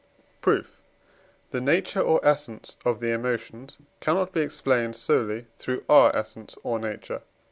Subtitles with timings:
[0.41, 0.81] Proof.
[1.51, 6.79] The nature or essence of the emotions cannot be explained solely through our essence or
[6.79, 7.21] nature (III.